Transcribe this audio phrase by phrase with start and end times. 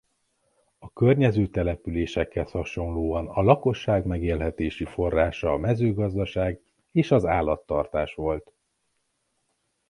[0.79, 8.53] A környező településekhez hasonlóan a lakosság megélhetései forrása a mezőgazdaság és az állattartás volt.